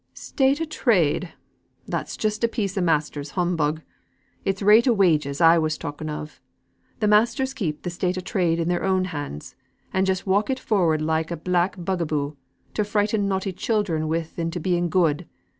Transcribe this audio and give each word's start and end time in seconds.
"State 0.15 0.59
o' 0.59 0.65
trade! 0.65 1.31
That's 1.85 2.17
just 2.17 2.43
a 2.43 2.47
piece 2.47 2.75
o' 2.75 2.81
masters' 2.81 3.29
humbug. 3.37 3.83
It's 4.43 4.63
rate 4.63 4.87
o' 4.87 4.93
wages 4.93 5.39
I 5.39 5.59
was 5.59 5.77
talking 5.77 6.09
of. 6.09 6.41
Th' 6.99 7.07
masters 7.07 7.53
keep 7.53 7.83
th' 7.83 7.91
state 7.91 8.17
o' 8.17 8.21
trade 8.21 8.59
in 8.59 8.67
their 8.67 8.83
own 8.83 9.05
hands; 9.05 9.55
and 9.93 10.07
just 10.07 10.25
walk 10.25 10.49
it 10.49 10.57
forward 10.59 11.03
like 11.03 11.29
a 11.29 11.37
black 11.37 11.75
bug 11.77 12.01
a 12.01 12.07
boo, 12.07 12.35
to 12.73 12.83
frighten 12.83 13.27
naughty 13.27 13.53
children 13.53 14.07
with 14.07 14.39
into 14.39 14.59
being 14.59 14.89
good. 14.89 15.27